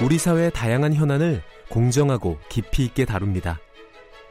우리 0.00 0.16
사회의 0.16 0.52
다양한 0.52 0.94
현안을 0.94 1.42
공정하고 1.68 2.38
깊이 2.48 2.84
있게 2.84 3.04
다룹니다. 3.04 3.58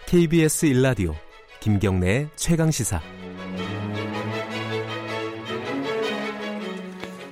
KBS 0.05 0.65
일라디오 0.65 1.13
김경래의 1.59 2.29
최강 2.37 2.71
시사. 2.71 3.01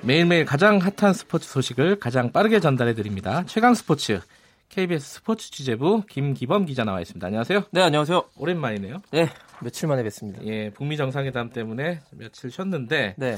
매일매일 0.02 0.44
가장 0.44 0.80
핫한 0.80 1.13
스포츠 1.13 1.48
소식을 1.48 2.00
가장 2.00 2.34
빠르게 2.34 2.59
전달해 2.59 2.94
드립니다. 2.94 3.45
최강 3.48 3.73
스포츠 3.73 4.20
KBS 4.67 5.13
스포츠 5.16 5.49
취재부 5.49 6.04
김기범 6.09 6.66
기자 6.66 6.84
나와 6.84 6.99
있습니다. 6.99 7.26
안녕하세요. 7.26 7.63
네, 7.72 7.81
안녕하세요. 7.81 8.22
오랜만이네요. 8.36 9.02
네, 9.12 9.30
며칠 9.62 9.88
만에 9.88 10.04
뵙습니다. 10.04 10.44
예, 10.44 10.72
북미 10.72 10.98
정상회담 10.98 11.52
때문에 11.52 12.02
며칠 12.12 12.52
쉬었는데 12.52 13.16
네. 13.17 13.38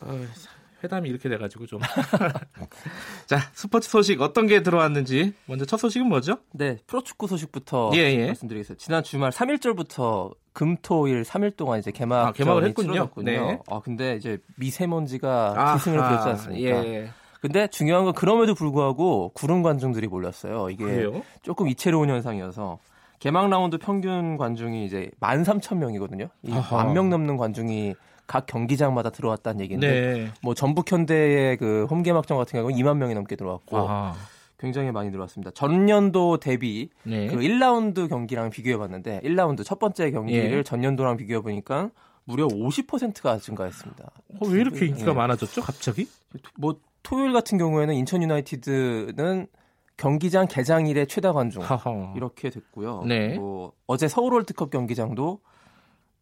어, 0.00 0.26
회담이 0.82 1.08
이렇게 1.08 1.28
돼가지고 1.28 1.66
좀. 1.66 1.80
자, 3.26 3.38
스포츠 3.52 3.88
소식 3.88 4.20
어떤 4.22 4.46
게 4.46 4.62
들어왔는지 4.62 5.34
먼저 5.46 5.64
첫 5.64 5.76
소식은 5.78 6.08
뭐죠? 6.08 6.38
네, 6.52 6.78
프로축구 6.86 7.26
소식부터 7.26 7.90
예, 7.94 7.98
예. 7.98 8.26
말씀드리겠습니다. 8.26 8.82
지난 8.82 9.02
주말 9.02 9.30
3일절부터 9.30 10.34
금토일 10.52 11.22
3일 11.22 11.56
동안 11.56 11.78
이제 11.78 11.90
개막 11.90 12.28
아, 12.28 12.32
개막을 12.32 12.64
했군요. 12.64 12.96
요 12.96 13.10
네. 13.18 13.58
아, 13.68 13.80
근데 13.80 14.16
이제 14.16 14.38
미세먼지가 14.56 15.74
기승을 15.74 15.98
부렸지 15.98 16.28
않습니까? 16.30 16.86
예. 16.86 17.10
근데 17.40 17.68
중요한 17.68 18.04
건 18.04 18.14
그럼에도 18.14 18.54
불구하고 18.54 19.30
구름 19.34 19.62
관중들이 19.62 20.08
몰렸어요. 20.08 20.70
이게 20.70 20.84
그래요? 20.84 21.22
조금 21.42 21.68
이채로운 21.68 22.08
현상이어서 22.08 22.78
개막 23.20 23.48
라운드 23.48 23.78
평균 23.78 24.36
관중이 24.36 24.84
이제 24.84 25.10
13,000명이거든요. 25.20 26.30
이. 26.42 26.50
만 26.72 26.92
명 26.94 27.10
넘는 27.10 27.36
관중이 27.36 27.94
각 28.28 28.46
경기장마다 28.46 29.10
들어왔다는 29.10 29.62
얘기인데 29.62 29.88
네. 29.88 30.32
뭐 30.42 30.54
전북 30.54 30.92
현대의 30.92 31.56
그 31.56 31.86
홈개막전 31.90 32.36
같은 32.36 32.60
경우는 32.60 32.76
2만 32.78 32.98
명이 32.98 33.14
넘게 33.14 33.34
들어왔고 33.34 33.76
아, 33.88 34.14
굉장히 34.58 34.92
많이 34.92 35.10
들어왔습니다. 35.10 35.50
전년도 35.52 36.36
대비 36.36 36.90
네. 37.02 37.26
그 37.26 37.36
1라운드 37.36 38.08
경기랑 38.08 38.50
비교해 38.50 38.76
봤는데 38.76 39.22
1라운드 39.24 39.64
첫 39.64 39.78
번째 39.78 40.10
경기를 40.10 40.58
예. 40.58 40.62
전년도랑 40.62 41.16
비교해 41.16 41.40
보니까 41.40 41.90
무려 42.24 42.46
50%가 42.46 43.38
증가했습니다. 43.38 44.10
어, 44.40 44.46
왜 44.46 44.60
이렇게 44.60 44.84
인기가 44.84 45.12
예. 45.12 45.14
많아졌죠, 45.14 45.62
갑자기? 45.62 46.06
뭐 46.58 46.78
토요일 47.02 47.32
같은 47.32 47.56
경우에는 47.56 47.94
인천 47.94 48.22
유나이티드는 48.22 49.46
경기장 49.96 50.46
개장일에 50.46 51.06
최다 51.06 51.32
관중 51.32 51.62
하하. 51.62 52.12
이렇게 52.14 52.50
됐고요. 52.50 53.04
네. 53.06 53.36
뭐 53.36 53.72
어제 53.86 54.06
서울 54.06 54.34
월드컵 54.34 54.70
경기장도 54.70 55.40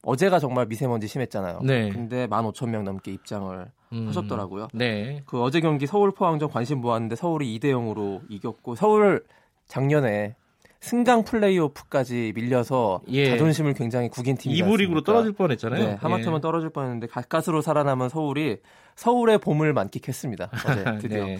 어제가 0.07 0.39
정말 0.39 0.67
미세먼지 0.67 1.09
심했잖아요. 1.09 1.61
네. 1.65 1.89
근데 1.89 2.29
15,000명 2.29 2.85
넘게 2.85 3.11
입장을 3.12 3.67
음, 3.93 4.09
하셨더라고요. 4.09 4.69
네. 4.73 5.23
그 5.27 5.43
어제 5.43 5.61
경기 5.61 5.87
서울 5.87 6.13
포항전 6.13 6.48
관심 6.48 6.81
모았는데 6.81 7.17
서울이 7.17 7.59
2대 7.59 7.73
0으로 7.73 8.21
이겼고 8.29 8.77
서울 8.77 9.25
작년에 9.67 10.37
승강 10.79 11.25
플레이오프까지 11.25 12.33
밀려서 12.37 13.01
예. 13.09 13.31
자존심을 13.31 13.75
굉장히 13.75 14.09
구긴 14.09 14.37
팀이 14.37 14.55
2부 14.61 14.79
리그로 14.79 15.03
떨어질 15.03 15.33
뻔했잖아요. 15.33 15.85
네, 15.85 15.95
하마터면 15.95 16.37
예. 16.37 16.41
떨어질 16.41 16.70
뻔했는데 16.70 17.09
가까스로 17.09 17.61
살아남은 17.61 18.09
서울이 18.09 18.59
서울의 18.95 19.39
봄을 19.39 19.73
만끽했습니다. 19.73 20.51
어제 20.53 20.98
드디어. 21.03 21.25
네. 21.27 21.39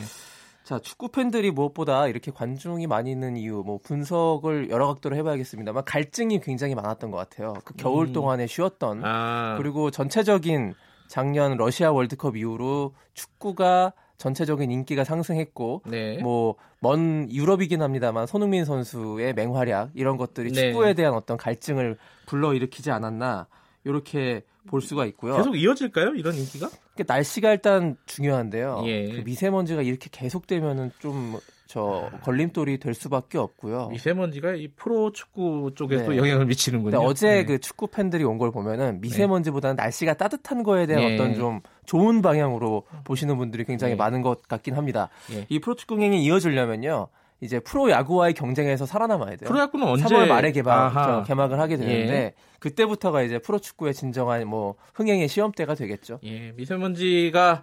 자, 0.67 0.81
축구 0.81 1.11
팬들이 1.11 1.53
무엇보다 1.53 2.09
이렇게 2.09 2.33
관중이 2.33 2.89
많이 2.89 3.13
있는 3.13 3.37
이유, 3.37 3.63
뭐 3.65 3.79
분석을 3.85 4.69
여러 4.69 4.89
각도로 4.89 5.15
해봐야겠습니다만 5.15 5.85
갈증이 5.85 6.41
굉장히 6.41 6.75
많았던 6.75 7.13
것 7.13 7.19
같아요. 7.19 7.55
그 7.65 7.75
겨울 7.77 8.09
음. 8.09 8.13
동안에 8.13 8.49
쉬었던 8.49 9.05
아, 9.05 9.55
그리고 9.59 9.93
전체적인 9.93 10.75
작년 11.07 11.57
러시아 11.57 11.93
월드컵 11.93 12.37
이후로 12.37 12.95
축구가 13.15 13.93
전체적인 14.19 14.73
인기가 14.73 15.05
상승했고 15.05 15.83
네. 15.87 16.19
뭐먼 16.19 17.31
유럽이긴 17.31 17.81
합니다만 17.81 18.27
손흥민 18.27 18.65
선수의 18.65 19.35
맹활약 19.35 19.91
이런 19.95 20.17
것들이 20.17 20.51
네. 20.51 20.73
축구에 20.73 20.95
대한 20.95 21.15
어떤 21.15 21.37
갈증을 21.37 21.97
불러일으키지 22.27 22.91
않았나 22.91 23.47
이렇게 23.85 24.43
볼 24.67 24.81
수가 24.83 25.07
있고요. 25.07 25.37
계속 25.37 25.57
이어질까요? 25.57 26.15
이런 26.15 26.35
인기가? 26.35 26.69
그러니까 26.95 27.15
날씨가 27.15 27.53
일단 27.53 27.97
중요한데요. 28.07 28.83
예. 28.87 29.09
그 29.11 29.23
미세먼지가 29.25 29.83
이렇게 29.83 30.09
계속되면은 30.13 30.93
좀 30.99 31.39
저 31.67 32.11
걸림돌이 32.23 32.79
될 32.79 32.95
수밖에 32.95 33.39
없고요. 33.39 33.89
미세먼지가 33.89 34.55
이 34.55 34.69
프로 34.69 35.11
축구 35.13 35.73
쪽에도 35.75 36.13
네. 36.13 36.17
영향을 36.17 36.47
미치는군요. 36.47 36.93
근데 36.99 37.07
어제 37.07 37.29
네. 37.29 37.45
그 37.45 37.59
축구 37.59 37.89
팬들이 37.89 38.23
온 38.25 38.37
걸 38.37 38.51
보면은 38.51 39.01
미세먼지보다는 39.01 39.77
날씨가 39.77 40.15
따뜻한 40.15 40.63
거에 40.63 40.87
대한 40.87 41.03
예. 41.03 41.15
어떤 41.15 41.35
좀 41.35 41.61
좋은 41.87 42.21
방향으로 42.21 42.85
보시는 43.05 43.39
분들이 43.39 43.65
굉장히 43.65 43.93
예. 43.93 43.97
많은 43.97 44.21
것 44.21 44.47
같긴 44.47 44.75
합니다. 44.75 45.09
예. 45.33 45.47
이 45.49 45.59
프로 45.59 45.75
축구 45.75 45.99
흥행이 45.99 46.23
이어지려면요. 46.23 47.09
이제 47.41 47.61
프로 47.61 47.91
야구와의 47.91 48.35
경쟁에서 48.35 48.87
살아남아야 48.87 49.37
돼요. 49.37 49.49
프로 49.49 49.61
야구는 49.61 49.87
언제 49.87 50.05
3월 50.05 50.27
말에 50.27 50.53
개막, 50.53 51.25
개막을 51.27 51.61
하게 51.61 51.77
되는데 51.77 52.15
예. 52.15 52.35
그때부터가 52.61 53.23
이제 53.23 53.39
프로 53.39 53.59
축구의 53.59 53.93
진정한 53.93 54.47
뭐 54.49 54.77
흥행의 54.95 55.29
시험대가 55.29 55.75
되겠죠. 55.75 56.19
예, 56.25 56.53
미세먼지가 56.57 57.63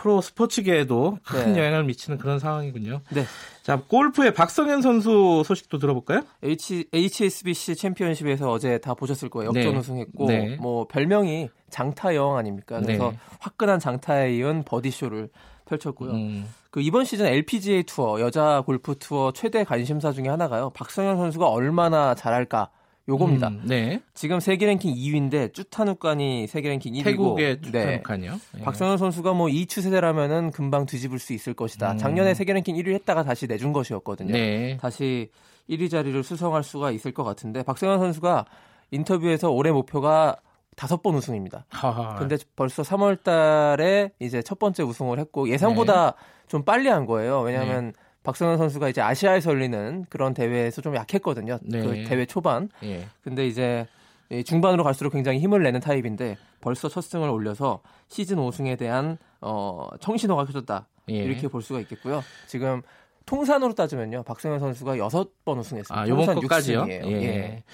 프로 0.00 0.22
스포츠계에도 0.22 1.18
큰 1.24 1.52
네. 1.52 1.60
영향을 1.60 1.84
미치는 1.84 2.16
그런 2.18 2.38
상황이군요. 2.38 3.02
네. 3.10 3.24
자, 3.62 3.82
골프의 3.86 4.32
박성현 4.32 4.80
선수 4.80 5.42
소식도 5.44 5.78
들어볼까요? 5.78 6.22
H, 6.42 6.86
HSBC 6.92 7.74
챔피언십에서 7.74 8.50
어제 8.50 8.78
다 8.78 8.94
보셨을 8.94 9.28
거예요. 9.28 9.48
역전 9.48 9.72
네. 9.72 9.78
우승했고 9.78 10.26
네. 10.26 10.56
뭐 10.56 10.86
별명이 10.86 11.50
장타여왕 11.68 12.38
아닙니까? 12.38 12.80
그래서 12.80 13.10
네. 13.10 13.18
화끈한 13.40 13.78
장타에 13.78 14.34
이은 14.36 14.62
버디쇼를 14.64 15.28
펼쳤고요. 15.70 16.10
음, 16.12 16.46
그 16.70 16.80
이번 16.80 17.04
시즌 17.04 17.26
LPGA 17.26 17.84
투어 17.84 18.20
여자 18.20 18.62
골프 18.66 18.96
투어 18.98 19.32
최대 19.32 19.64
관심사 19.64 20.12
중에 20.12 20.28
하나가요. 20.28 20.70
박성현 20.70 21.16
선수가 21.16 21.48
얼마나 21.48 22.14
잘할까 22.14 22.70
요겁니다. 23.08 23.48
음, 23.48 23.62
네. 23.64 24.00
지금 24.14 24.38
세계 24.40 24.66
랭킹 24.66 24.94
2위인데 24.94 25.52
쭈타누칸이 25.54 26.46
세계 26.46 26.68
랭킹 26.68 26.92
1위고 26.92 27.04
태국의 27.04 27.60
네. 27.60 27.70
주탄칸이요. 27.70 28.40
예. 28.58 28.62
박성현 28.62 28.98
선수가 28.98 29.32
뭐 29.32 29.48
이 29.48 29.66
추세대라면은 29.66 30.50
금방 30.52 30.86
뒤집을 30.86 31.18
수 31.18 31.32
있을 31.32 31.54
것이다. 31.54 31.92
음. 31.92 31.98
작년에 31.98 32.34
세계 32.34 32.52
랭킹 32.52 32.76
1위 32.76 32.92
했다가 32.94 33.24
다시 33.24 33.46
내준 33.46 33.72
것이었거든요. 33.72 34.32
네. 34.32 34.76
다시 34.80 35.30
1위 35.68 35.90
자리를 35.90 36.22
수성할 36.22 36.62
수가 36.62 36.90
있을 36.92 37.12
것 37.12 37.24
같은데 37.24 37.62
박성현 37.62 37.98
선수가 37.98 38.44
인터뷰에서 38.92 39.50
올해 39.50 39.72
목표가 39.72 40.36
다섯 40.80 41.02
번 41.02 41.14
우승입니다. 41.14 41.66
하하. 41.68 42.14
근데 42.14 42.38
벌써 42.56 42.82
3월 42.82 43.22
달에 43.22 44.12
이제 44.18 44.40
첫 44.40 44.58
번째 44.58 44.82
우승을 44.82 45.18
했고 45.18 45.50
예상보다 45.50 46.14
좀 46.48 46.64
빨리 46.64 46.88
한 46.88 47.04
거예요. 47.04 47.42
왜냐하면 47.42 47.88
네. 47.88 47.92
박성현 48.22 48.56
선수가 48.56 48.88
이제 48.88 49.02
아시아에서 49.02 49.50
열리는 49.50 50.06
그런 50.08 50.32
대회에서 50.32 50.80
좀 50.80 50.96
약했거든요. 50.96 51.58
네. 51.60 51.82
그 51.82 52.04
대회 52.08 52.24
초반. 52.24 52.70
예. 52.82 53.06
근데 53.22 53.46
이제 53.46 53.86
이 54.30 54.42
중반으로 54.42 54.82
갈수록 54.82 55.10
굉장히 55.10 55.38
힘을 55.40 55.62
내는 55.62 55.80
타입인데 55.80 56.38
벌써 56.62 56.88
첫 56.88 57.02
승을 57.02 57.28
올려서 57.28 57.82
시즌 58.08 58.38
5승에 58.38 58.78
대한 58.78 59.18
어, 59.42 59.86
청신호가 60.00 60.46
켜졌다. 60.46 60.88
예. 61.10 61.14
이렇게 61.14 61.48
볼 61.48 61.60
수가 61.60 61.80
있겠고요. 61.80 62.24
지금 62.46 62.80
통산으로 63.26 63.74
따지면요. 63.74 64.22
박성현 64.22 64.58
선수가 64.60 64.96
여섯 64.96 65.44
번 65.44 65.58
우승했습니다. 65.58 66.00
아, 66.00 66.08
요번? 66.08 66.36
6승이에요. 66.36 66.88
예. 66.88 67.22
예. 67.22 67.64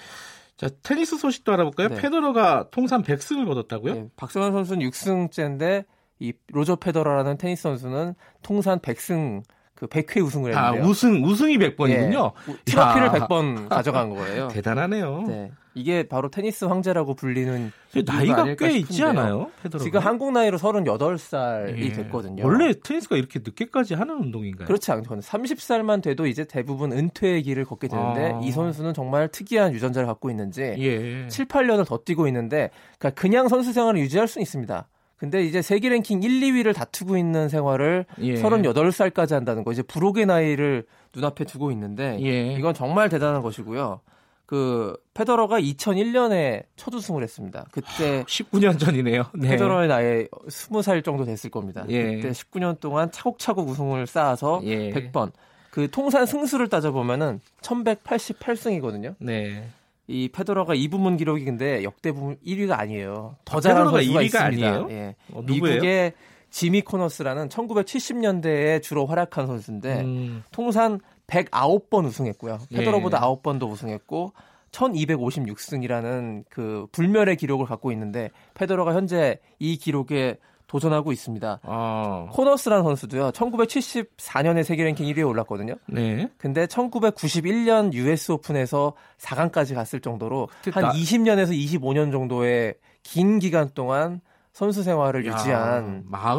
자, 0.57 0.69
테니스 0.81 1.17
소식도 1.17 1.53
알아볼까요? 1.53 1.89
네. 1.89 1.95
페더러가 1.97 2.69
통산 2.71 3.03
100승을 3.03 3.45
거뒀다고요? 3.45 3.95
예, 3.95 4.07
박성현 4.15 4.51
선수는 4.53 4.87
6승째인데 4.89 5.85
이 6.19 6.33
로저 6.47 6.75
페더러라는 6.75 7.37
테니스 7.37 7.61
선수는 7.63 8.15
통산 8.41 8.79
100승 8.79 9.43
그 9.75 9.85
100회 9.85 10.25
우승을 10.25 10.57
아, 10.57 10.65
했는데요. 10.69 10.89
우승 10.89 11.23
우승이 11.23 11.57
100번이군요. 11.59 12.33
예, 12.49 12.55
트로피를 12.65 13.07
야. 13.07 13.11
100번 13.11 13.69
가져간 13.69 14.09
거예요. 14.09 14.47
대단하네요. 14.51 15.25
네. 15.27 15.51
이게 15.77 16.07
바로 16.07 16.29
테니스 16.29 16.65
황제라고 16.65 17.13
불리는 17.13 17.71
나이가 18.05 18.55
꽤 18.55 18.77
있지 18.77 18.93
싶은데요. 18.93 19.07
않아요? 19.23 19.51
페더러가? 19.61 19.83
지금 19.83 19.99
한국 19.99 20.31
나이로 20.31 20.57
38살이 20.57 21.77
예. 21.77 21.91
됐거든요. 21.93 22.43
원래 22.45 22.73
테니스가 22.73 23.15
이렇게 23.15 23.39
늦게까지 23.39 23.93
하는 23.93 24.15
운동인가요? 24.15 24.65
그렇지 24.65 24.91
않거든요. 24.91 25.21
30살만 25.21 26.01
돼도 26.01 26.25
이제 26.25 26.45
대부분 26.45 26.91
은퇴의 26.91 27.43
길을 27.43 27.65
걷게 27.65 27.87
되는데 27.87 28.33
아. 28.33 28.39
이 28.43 28.51
선수는 28.51 28.93
정말 28.93 29.27
특이한 29.27 29.73
유전자를 29.73 30.07
갖고 30.07 30.29
있는지 30.29 30.61
예. 30.77 31.27
7, 31.27 31.45
8년을 31.45 31.85
더 31.85 31.99
뛰고 31.99 32.27
있는데 32.27 32.71
그러니까 32.97 33.21
그냥 33.21 33.47
선수 33.47 33.71
생활을 33.71 33.99
유지할 33.99 34.27
수는 34.27 34.41
있습니다. 34.41 34.87
근데 35.17 35.43
이제 35.43 35.63
세계 35.63 35.89
랭킹 35.89 36.21
1, 36.21 36.41
2위를 36.41 36.75
다투고 36.75 37.17
있는 37.17 37.49
생활을 37.49 38.05
예. 38.21 38.35
38살까지 38.35 39.31
한다는 39.31 39.63
거 39.63 39.71
이제 39.71 39.81
부록의 39.81 40.27
나이를 40.27 40.85
눈앞에 41.15 41.45
두고 41.45 41.71
있는데 41.71 42.17
예. 42.21 42.53
이건 42.53 42.73
정말 42.73 43.09
대단한 43.09 43.41
것이고요. 43.41 44.01
그 44.47 44.95
페더러가 45.13 45.59
2001년에 45.59 46.63
첫 46.77 46.93
우승을 46.93 47.21
했습니다. 47.21 47.65
그때 47.71 48.23
19년 48.23 48.79
전이네요. 48.79 49.25
네. 49.35 49.49
페더러의 49.49 49.89
나이 49.89 50.25
20살 50.47 51.03
정도 51.03 51.25
됐을 51.25 51.49
겁니다. 51.49 51.85
예. 51.89 52.15
그때 52.15 52.31
19년 52.31 52.79
동안 52.79 53.11
차곡차곡 53.11 53.67
우승을 53.67 54.07
쌓아서 54.07 54.61
예. 54.63 54.89
100번. 54.91 55.33
그 55.69 55.91
통산 55.91 56.25
승수를 56.25 56.69
따져보면은 56.69 57.41
1188승이거든요. 57.61 59.15
네. 59.19 59.67
이 60.07 60.29
페더러가 60.29 60.75
이 60.75 60.87
부문 60.87 61.17
기록이 61.17 61.43
근데 61.43 61.83
역대 61.83 62.13
부문 62.13 62.37
1위가 62.37 62.79
아니에요. 62.79 63.35
더 63.43 63.57
아, 63.57 63.59
페더러가 63.59 63.91
선수가 63.97 64.13
1위가 64.13 64.23
있습니다. 64.23 64.45
아니에요? 64.45 64.87
예. 64.91 65.15
어? 65.33 65.41
미국의 65.41 66.13
지미 66.49 66.81
코너스라는 66.83 67.49
1970년대에 67.49 68.81
주로 68.81 69.05
활약한 69.05 69.45
선수인데 69.45 70.01
음, 70.03 70.43
통산 70.51 71.01
109번 71.27 72.05
우승했고요. 72.05 72.57
예. 72.71 72.77
페더러보다 72.77 73.19
9번도 73.21 73.69
우승했고 73.69 74.33
1256승이라는 74.71 76.45
그 76.49 76.87
불멸의 76.91 77.35
기록을 77.37 77.65
갖고 77.65 77.91
있는데 77.91 78.29
페더러가 78.53 78.93
현재 78.93 79.39
이 79.59 79.77
기록에 79.77 80.37
도전하고 80.67 81.13
있습니다. 81.13 81.61
어, 81.63 82.27
코너스라는 82.33 82.83
선수도요. 82.83 83.31
1974년에 83.31 84.63
세계 84.63 84.83
랭킹 84.83 85.05
1위에 85.05 85.25
올랐거든요. 85.25 85.75
네. 85.85 86.29
근데 86.37 86.65
1991년 86.65 87.93
US 87.93 88.33
오픈에서 88.33 88.93
4강까지 89.17 89.73
갔을 89.75 90.01
정도로 90.01 90.49
한 90.73 90.83
나- 90.83 90.91
20년에서 90.91 91.51
25년 91.51 92.11
정도의 92.11 92.75
긴 93.03 93.39
기간 93.39 93.69
동안 93.73 94.19
선수 94.51 94.83
생활을 94.83 95.25
유지한 95.25 96.03
마 96.07 96.33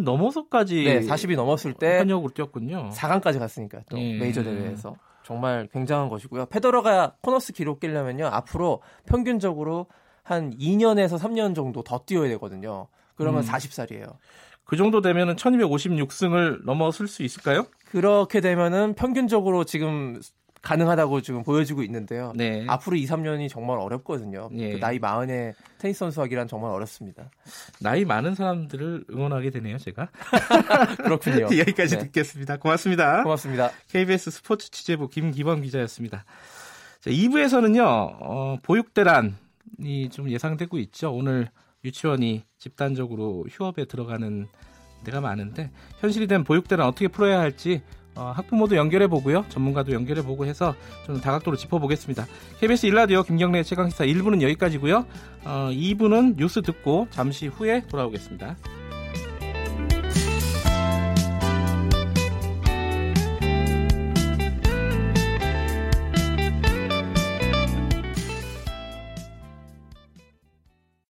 흔 0.00 0.04
넘어서까지 0.04 0.84
네, 0.84 1.00
40이 1.00 1.36
넘었을 1.36 1.74
때 1.74 1.98
현역으로 1.98 2.32
뛰었군요. 2.32 2.90
4강까지 2.92 3.38
갔으니까 3.38 3.80
또 3.88 3.98
예. 3.98 4.18
메이저 4.18 4.42
대회에서 4.42 4.96
정말 5.22 5.68
굉장한 5.72 6.08
것이고요. 6.08 6.46
페더러가 6.46 7.16
코너스 7.20 7.52
기록 7.52 7.80
깨려면요 7.80 8.26
앞으로 8.26 8.82
평균적으로 9.06 9.86
한 10.22 10.50
2년에서 10.56 11.18
3년 11.18 11.54
정도 11.54 11.82
더 11.82 12.00
뛰어야 12.04 12.28
되거든요. 12.30 12.88
그러면 13.14 13.42
음. 13.42 13.46
40살이에요. 13.46 14.16
그 14.64 14.76
정도 14.76 15.00
되면은 15.00 15.36
1256승을 15.36 16.64
넘어설 16.64 17.08
수 17.08 17.22
있을까요? 17.22 17.66
그렇게 17.90 18.40
되면은 18.40 18.94
평균적으로 18.94 19.64
지금 19.64 20.20
가능하다고 20.62 21.22
지금 21.22 21.42
보여지고 21.42 21.82
있는데요. 21.82 22.32
네. 22.36 22.64
앞으로 22.68 22.96
2, 22.96 23.06
3년이 23.06 23.48
정말 23.48 23.78
어렵거든요. 23.78 24.50
예. 24.56 24.72
그 24.72 24.78
나이 24.78 24.98
마흔에 24.98 25.54
테니스 25.78 26.00
선수 26.00 26.20
하기란 26.20 26.48
정말 26.48 26.70
어렵습니다. 26.72 27.30
나이 27.80 28.04
많은 28.04 28.34
사람들을 28.34 29.04
응원하게 29.10 29.50
되네요, 29.50 29.78
제가. 29.78 30.08
그렇군요. 31.02 31.46
여기까지 31.58 31.96
네. 31.96 32.04
듣겠습니다. 32.04 32.58
고맙습니다. 32.58 33.22
고맙습니다. 33.22 33.70
KBS 33.88 34.30
스포츠 34.30 34.70
취재부 34.70 35.08
김기범 35.08 35.62
기자였습니다. 35.62 36.24
자, 37.00 37.10
2부에서는요, 37.10 37.82
어, 37.82 38.58
보육대란이 38.62 40.10
좀 40.10 40.30
예상되고 40.30 40.76
있죠. 40.78 41.10
오늘 41.10 41.48
유치원이 41.82 42.44
집단적으로 42.58 43.46
휴업에 43.50 43.86
들어가는 43.86 44.46
데가 45.04 45.22
많은데, 45.22 45.70
현실이 46.00 46.26
된 46.26 46.44
보육대란 46.44 46.86
어떻게 46.86 47.08
풀어야 47.08 47.40
할지, 47.40 47.80
어, 48.20 48.32
학부모도 48.36 48.76
연결해 48.76 49.06
보고요. 49.06 49.46
전문가도 49.48 49.92
연결해 49.92 50.22
보고 50.22 50.44
해서 50.44 50.74
좀 51.06 51.22
다각도로 51.22 51.56
짚어보겠습니다. 51.56 52.26
KBS 52.60 52.86
일라디오 52.86 53.22
김경래 53.22 53.62
최강시사 53.62 54.04
1부는 54.04 54.42
여기까지고요. 54.42 55.06
어, 55.44 55.70
2부는 55.72 56.36
뉴스 56.36 56.60
듣고 56.60 57.06
잠시 57.10 57.46
후에 57.46 57.82
돌아오겠습니다. 57.88 58.56